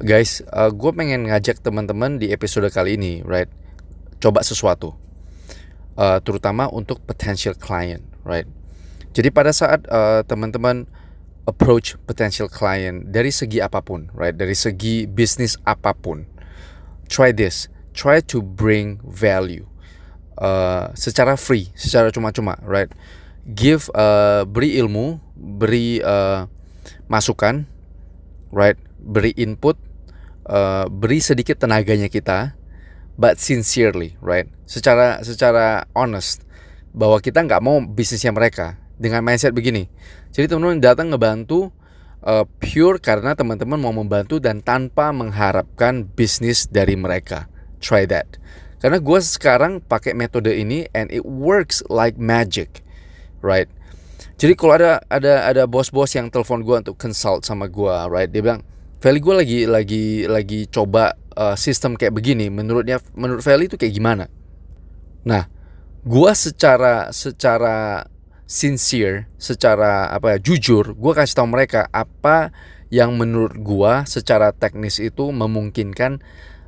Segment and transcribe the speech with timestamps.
[0.00, 3.52] guys, uh, gue pengen ngajak teman-teman di episode kali ini, right?
[4.16, 4.96] Coba sesuatu,
[6.00, 8.48] uh, terutama untuk potential client, right?
[9.12, 10.88] Jadi pada saat uh, teman-teman
[11.44, 14.32] approach potential client dari segi apa pun, right?
[14.32, 16.24] Dari segi bisnis apa pun,
[17.12, 19.68] try this, try to bring value
[20.40, 22.88] uh, secara free, secara cuma-cuma, right?
[23.52, 26.48] Give, uh, beri ilmu, beri uh,
[27.12, 27.68] masukan,
[28.48, 28.80] right?
[29.00, 29.89] Beri input,
[30.50, 32.58] uh, beri sedikit tenaganya kita,
[33.14, 34.50] but sincerely, right?
[34.66, 36.42] Secara secara honest
[36.90, 39.86] bahwa kita nggak mau bisnisnya mereka dengan mindset begini.
[40.34, 41.70] Jadi teman-teman datang ngebantu
[42.26, 47.46] uh, pure karena teman-teman mau membantu dan tanpa mengharapkan bisnis dari mereka.
[47.80, 48.36] Try that.
[48.80, 52.80] Karena gue sekarang pakai metode ini and it works like magic,
[53.44, 53.68] right?
[54.40, 58.32] Jadi kalau ada ada ada bos-bos yang telepon gue untuk consult sama gue, right?
[58.32, 58.64] Dia bilang,
[59.00, 62.52] Feli gue lagi lagi lagi coba uh, sistem kayak begini.
[62.52, 64.28] Menurutnya menurut Feli itu kayak gimana?
[65.24, 65.48] Nah,
[66.04, 68.04] gue secara secara
[68.44, 72.52] sincere, secara apa ya jujur, gue kasih tahu mereka apa
[72.92, 76.20] yang menurut gue secara teknis itu memungkinkan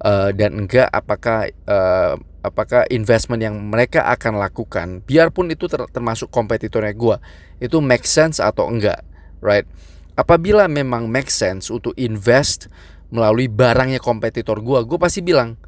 [0.00, 6.32] uh, dan enggak apakah uh, apakah investment yang mereka akan lakukan, biarpun itu ter termasuk
[6.32, 7.16] kompetitornya gue,
[7.60, 9.04] itu make sense atau enggak,
[9.44, 9.68] right?
[10.14, 12.70] Apabila memang make sense untuk invest
[13.10, 15.58] melalui barangnya kompetitor gue, gue pasti bilang,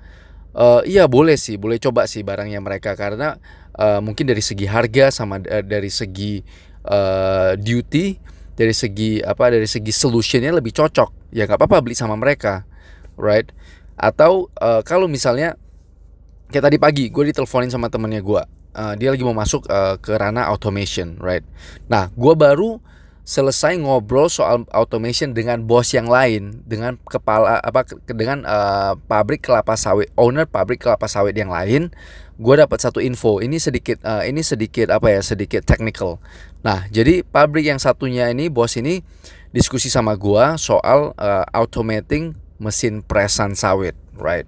[0.54, 2.94] uh, iya boleh sih, boleh coba sih barangnya mereka.
[2.94, 3.34] Karena
[3.74, 6.42] uh, mungkin dari segi harga sama uh, dari segi
[6.86, 11.34] uh, duty dari segi apa dari segi solutionnya lebih cocok.
[11.34, 12.64] Ya nggak apa-apa beli sama mereka
[13.18, 13.48] right?
[13.96, 15.56] Atau uh, kalau misalnya
[16.52, 18.42] kayak tadi pagi gue diteleponin sama temennya gue
[18.76, 21.42] uh, dia lagi mau masuk uh, ke ranah automation right?
[21.88, 22.78] Nah gue baru
[23.26, 29.74] selesai ngobrol soal automation dengan bos yang lain dengan kepala apa dengan uh, pabrik kelapa
[29.74, 31.90] sawit owner pabrik kelapa sawit yang lain
[32.36, 33.42] gue dapat satu info.
[33.42, 36.22] Ini sedikit uh, ini sedikit apa ya sedikit technical.
[36.62, 39.02] Nah jadi pabrik yang satunya ini bos ini
[39.50, 44.46] diskusi sama gue soal uh, automating mesin presan sawit right?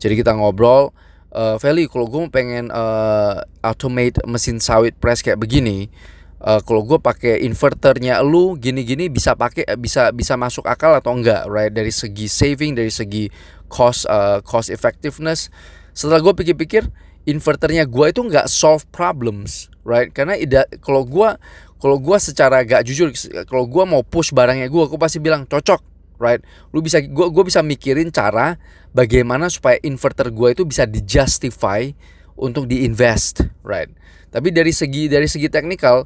[0.00, 0.96] Jadi kita ngobrol
[1.36, 5.92] uh, kalau gue pengen uh, automate mesin sawit press kayak begini
[6.44, 11.48] uh, kalau gue pakai inverternya lu gini-gini bisa pakai bisa bisa masuk akal atau enggak
[11.48, 11.72] right?
[11.72, 13.32] Dari segi saving dari segi
[13.72, 15.48] cost uh, cost effectiveness.
[15.96, 16.86] Setelah gue pikir-pikir
[17.24, 20.12] inverternya gue itu nggak solve problems right?
[20.12, 21.28] Karena ida kalau gue
[21.80, 23.12] kalau gue secara gak jujur
[23.44, 25.80] kalau gue mau push barangnya gue gue pasti bilang cocok
[26.20, 26.40] right?
[26.72, 28.56] Lu bisa gue gue bisa mikirin cara
[28.92, 31.88] bagaimana supaya inverter gue itu bisa dijustify
[32.36, 33.88] untuk diinvest right?
[34.28, 36.04] Tapi dari segi dari segi teknikal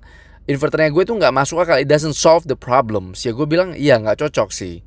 [0.49, 1.77] inverternya gue itu nggak masuk akal.
[1.77, 3.23] It doesn't solve the problems.
[3.29, 4.81] Ya gue bilang iya nggak cocok sih.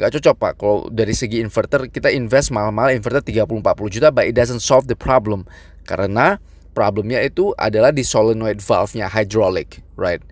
[0.00, 0.52] Nggak cocok pak.
[0.56, 3.60] Kalau dari segi inverter kita invest mahal-mahal inverter 30-40
[3.92, 5.44] juta but it doesn't solve the problem.
[5.84, 6.40] Karena
[6.72, 10.24] problemnya itu adalah di solenoid valve-nya hydraulic right?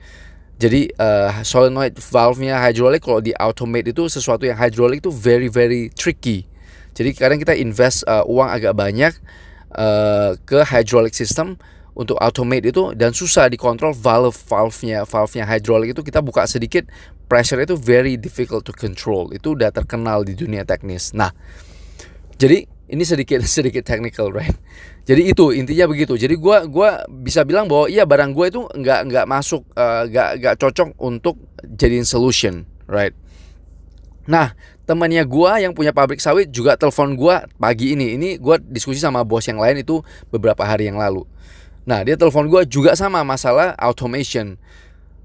[0.54, 5.92] Jadi uh, solenoid valve-nya hydraulic kalau di automate itu sesuatu yang hydraulic itu very very
[5.92, 6.48] tricky.
[6.94, 9.12] Jadi kadang kita invest uh, uang agak banyak
[9.75, 11.58] uh, ke hydraulic system
[11.94, 16.91] untuk automate itu dan susah dikontrol valve valve-nya valve-nya hydraulic itu kita buka sedikit
[17.31, 19.31] pressure itu very difficult to control.
[19.31, 21.15] Itu udah terkenal di dunia teknis.
[21.15, 21.31] Nah
[22.34, 24.59] jadi ini sedikit sedikit technical right?
[25.06, 26.19] Jadi itu intinya begitu.
[26.19, 30.59] Jadi gua gua bisa bilang bahwa iya barang gua itu nggak nggak masuk uh, nggak
[30.59, 33.15] cocok untuk jadiin solution right?
[34.26, 34.50] Nah
[34.82, 38.19] temannya gua yang punya pabrik sawit juga telepon gua pagi ini.
[38.19, 40.03] Ini gua diskusi sama bos yang lain itu
[40.34, 41.22] beberapa hari yang lalu
[41.84, 44.56] Nah dia telepon gue juga sama masalah automation.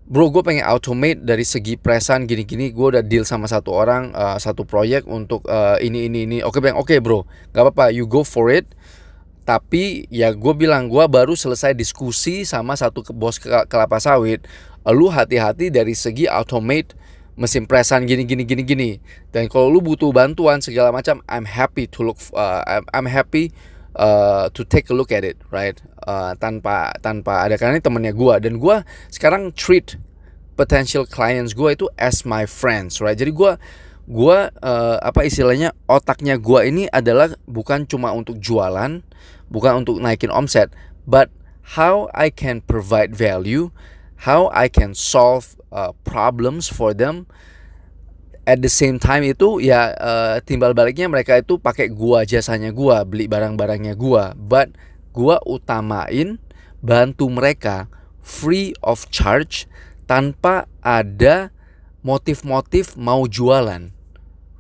[0.10, 2.74] Bro gue pengen automate dari segi presan gini-gini.
[2.74, 6.38] Gue udah deal sama satu orang uh, Satu proyek untuk uh, ini ini ini.
[6.42, 6.76] Oke bang.
[6.76, 7.24] Oke bro.
[7.54, 7.94] Gak apa-apa.
[7.94, 8.68] You go for it.
[9.46, 14.44] Tapi ya gue bilang gue baru selesai diskusi sama satu bos kelapa sawit.
[14.90, 16.98] Lu hati-hati dari segi automate
[17.40, 18.90] mesin presan gini gini gini gini.
[19.30, 23.54] Dan kalau lu butuh bantuan segala macam I'm happy to look uh, I'm, I'm happy
[23.96, 25.78] uh, to take a look at it right?
[26.04, 27.56] Uh, tanpa tanpa ada.
[27.56, 28.78] Karena ini temennya gue dan gue
[29.10, 29.98] sekarang treat
[30.60, 33.18] potential clients gue itu as my friends right?
[33.18, 33.52] Jadi gue
[34.10, 39.06] gue uh, apa istilahnya otaknya gue ini adalah bukan cuma untuk jualan
[39.54, 40.74] bukan untuk naikin omset
[41.06, 41.30] but
[41.78, 43.70] how I can provide value
[44.26, 47.30] how I can solve uh, problems for them
[48.50, 53.06] at the same time itu ya uh, timbal baliknya mereka itu pakai gua jasanya gua
[53.06, 54.34] beli barang-barangnya gua.
[54.34, 54.74] But
[55.14, 56.42] gua utamain
[56.82, 57.86] bantu mereka
[58.26, 59.70] free of charge
[60.10, 61.54] tanpa ada
[62.02, 63.94] motif-motif mau jualan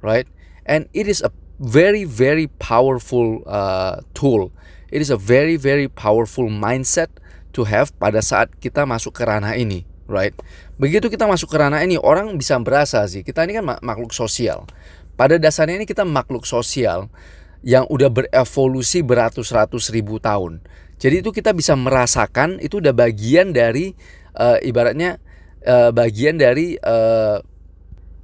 [0.01, 0.27] right?
[0.69, 4.51] And it is a very very powerful uh, tool.
[4.91, 7.09] It is a very very powerful mindset
[7.53, 10.33] to have pada saat kita masuk ke ranah ini right
[10.79, 14.63] begitu kita masuk ke ranah ini orang bisa berasa sih kita ini kan makhluk sosial
[15.19, 17.11] pada dasarnya ini kita makhluk sosial
[17.59, 20.63] yang udah berevolusi beratus-ratus ribu tahun
[20.95, 23.91] jadi itu kita bisa merasakan itu udah bagian dari
[24.39, 25.19] uh, ibaratnya
[25.67, 27.43] uh, bagian dari uh,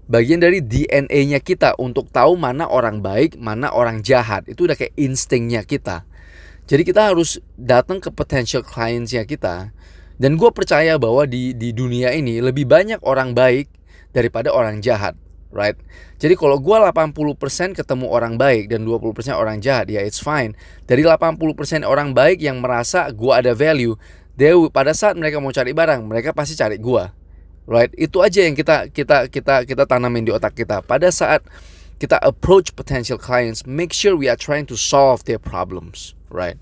[0.06, 4.46] bagian dari DNA-nya kita untuk tahu mana orang baik, mana orang jahat.
[4.46, 6.06] Itu udah kayak instingnya kita.
[6.66, 9.74] Jadi kita harus datang ke potential clients-nya kita.
[10.16, 13.68] Dan gue percaya bahwa di di dunia ini lebih banyak orang baik
[14.16, 15.20] daripada orang jahat,
[15.52, 15.76] right?
[16.20, 20.56] Jadi kalau gue 80% ketemu orang baik dan 20% orang jahat, ya it's fine.
[20.88, 24.00] Dari 80% orang baik yang merasa gue ada value,
[24.40, 27.26] they, pada saat mereka mau cari barang, mereka pasti cari gue
[27.66, 31.42] right itu aja yang kita kita kita kita tanamin di otak kita pada saat
[31.98, 36.62] kita approach potential clients make sure we are trying to solve their problems right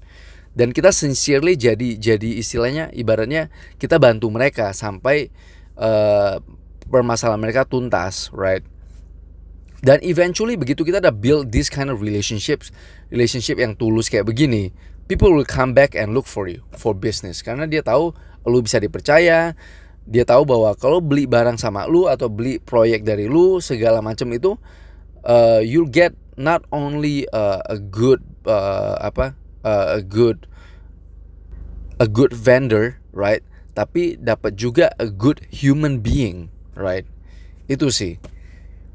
[0.53, 3.49] dan kita sincerely jadi jadi istilahnya ibaratnya
[3.81, 5.33] kita bantu mereka sampai
[5.77, 6.37] uh,
[6.89, 8.65] permasalahan mereka tuntas right?
[9.83, 12.71] Dan eventually begitu kita ada build this kind of relationships
[13.11, 14.71] relationship yang tulus kayak begini
[15.11, 17.43] people will come back and look for you for business.
[17.43, 18.15] Karena dia tahu
[18.47, 19.55] lu bisa dipercaya
[20.03, 24.27] dia tahu bahwa kalau beli barang sama lu atau beli proyek dari lu segala macam
[24.35, 24.59] itu
[25.23, 30.45] uh, you'll get not only uh, a good uh, apa uh, a good
[31.97, 33.41] a good vendor right?
[33.73, 37.07] Tapi dapat juga a good human being right?
[37.65, 38.19] Itu sih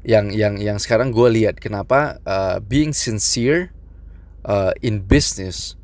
[0.07, 3.75] yang yang yang sekarang gue lihat kenapa uh, being sincere
[4.47, 5.75] uh, in business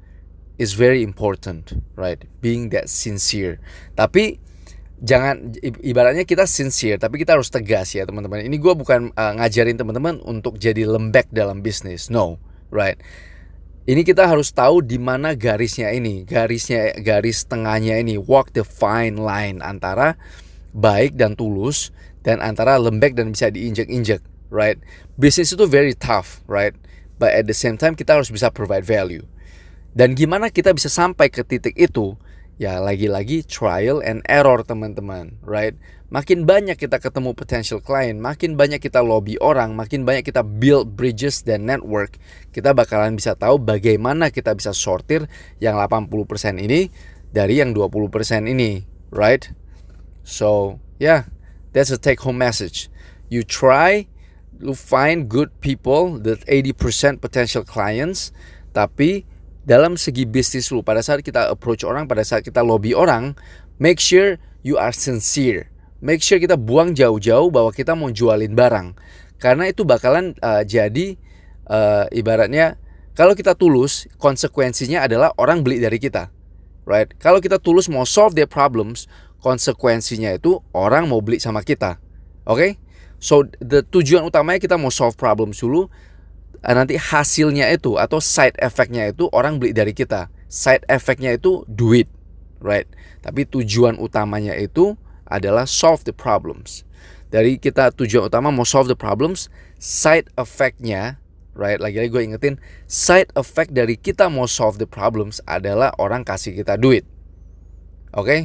[0.55, 2.23] is very important right?
[2.39, 3.59] Being that sincere.
[3.99, 4.39] Tapi
[5.03, 5.51] jangan
[5.83, 8.47] ibaratnya kita sincere tapi kita harus tegas ya teman-teman.
[8.47, 12.39] Ini gue bukan uh, ngajarin teman-teman untuk jadi lembek dalam bisnis no
[12.71, 12.95] right
[13.85, 19.21] ini kita harus tahu di mana garisnya ini garisnya garis tengahnya ini walk the fine
[19.21, 20.17] line antara
[20.73, 21.93] baik dan tulus
[22.25, 24.81] dan antara lembek dan bisa diinjek-injek right?
[25.15, 26.73] Bisnis itu very tough right?
[27.21, 29.23] But at the same time kita harus bisa provide value.
[29.95, 32.19] Dan gimana kita bisa sampai ke titik itu
[32.56, 35.75] ya lagi-lagi trial and error teman-teman, right?
[36.07, 40.96] Makin banyak kita ketemu potential client, makin banyak kita lobby orang, makin banyak kita build
[40.96, 42.16] bridges dan network,
[42.56, 45.28] kita bakalan bisa tahu bagaimana kita bisa sortir
[45.60, 46.16] yang 80%
[46.62, 46.88] ini
[47.36, 49.52] dari yang 20% ini, right?
[50.24, 51.28] So, yeah,
[51.75, 52.88] that's a take home message.
[53.28, 54.07] You try
[54.63, 58.31] to find good people, that 80% potential clients,
[58.72, 59.28] tapi
[59.65, 63.33] dalam segi bisnis lu pada saat kita approach orang pada saat kita lobby orang
[63.81, 65.73] make sure you are sincere.
[66.06, 68.94] Make sure kita buang jauh-jauh bahwa kita mau jualin barang.
[69.41, 71.17] Karena itu bakalan uh, jadi
[71.65, 72.77] uh, ibaratnya
[73.17, 76.29] kalau kita tulus konsekuensinya adalah orang beli dari kita.
[76.85, 77.09] Right?
[77.18, 79.09] Kalau kita tulus mau solve their problems
[79.41, 81.97] konsekuensinya itu orang mau beli sama kita.
[82.45, 82.71] Oke okay?
[83.25, 85.89] so the tujuan utamanya kita mau solve problems dulu
[86.73, 90.33] nanti hasilnya itu atau side effectnya itu orang beli dari kita.
[90.50, 92.09] Side effectnya itu duit,
[92.57, 92.89] right?
[93.21, 94.97] Tapi tujuan utamanya itu
[95.29, 96.81] adalah solve the problems.
[97.29, 101.21] Dari kita tujuan utama mau solve the problems, side effectnya,
[101.53, 101.77] right?
[101.77, 102.56] Lagi-lagi gue ingetin,
[102.90, 107.06] side effect dari kita mau solve the problems adalah orang kasih kita duit.
[108.16, 108.25] Oke?
[108.25, 108.42] Okay?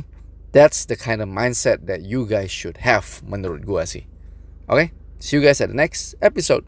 [0.51, 4.05] That's the kind of mindset that you guys should have menurut gue sih.
[4.67, 4.75] Oke?
[4.75, 4.87] Okay?
[5.23, 6.67] See you guys at the next episode.